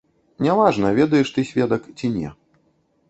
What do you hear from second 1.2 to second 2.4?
ты сведак ці не.